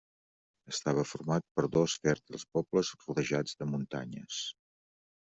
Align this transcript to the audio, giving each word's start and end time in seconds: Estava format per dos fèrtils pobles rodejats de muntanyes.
Estava 0.71 1.01
format 1.09 1.43
per 1.59 1.65
dos 1.75 1.97
fèrtils 2.07 2.45
pobles 2.55 2.89
rodejats 3.05 3.55
de 3.61 3.69
muntanyes. 3.75 4.41